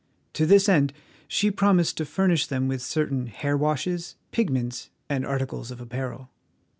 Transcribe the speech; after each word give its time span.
To 0.33 0.47
this 0.47 0.67
end 0.67 0.93
she 1.27 1.51
promised 1.51 1.95
to 1.97 2.05
furnish 2.07 2.47
them 2.47 2.67
with 2.67 2.81
certain 2.81 3.27
hair 3.27 3.55
washes, 3.55 4.15
pigments, 4.31 4.89
and 5.07 5.23
articles 5.23 5.69
of 5.69 5.79
apparel. 5.79 6.31